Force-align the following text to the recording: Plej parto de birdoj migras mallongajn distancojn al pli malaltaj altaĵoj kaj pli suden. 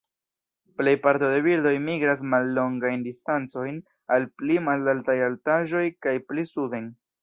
Plej 0.79 0.93
parto 1.03 1.29
de 1.33 1.41
birdoj 1.47 1.73
migras 1.83 2.25
mallongajn 2.33 3.05
distancojn 3.11 3.79
al 4.19 4.29
pli 4.41 4.61
malaltaj 4.73 5.21
altaĵoj 5.31 5.89
kaj 6.05 6.21
pli 6.31 6.53
suden. 6.59 6.95